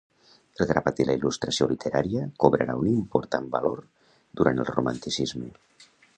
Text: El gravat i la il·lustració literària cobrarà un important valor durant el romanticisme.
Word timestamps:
El 0.63 0.67
gravat 0.69 1.01
i 1.03 1.05
la 1.09 1.15
il·lustració 1.17 1.67
literària 1.71 2.23
cobrarà 2.45 2.77
un 2.81 2.89
important 2.95 3.51
valor 3.59 3.83
durant 4.41 4.65
el 4.67 4.73
romanticisme. 4.75 5.55